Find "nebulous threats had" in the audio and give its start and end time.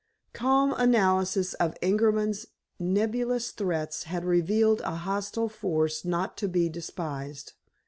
2.79-4.25